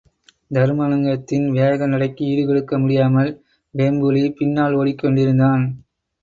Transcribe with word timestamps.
தருமலிங்கத்தின் 0.51 1.45
வேக 1.49 1.87
நடைக்கு 1.87 2.23
ஈடுகொடுக்க 2.25 2.79
முடியாமல் 2.79 3.29
வேம் 3.73 3.99
புலி 3.99 4.23
பின்னால் 4.31 4.73
ஓடிக்கொண்டிருந்தான். 4.73 5.63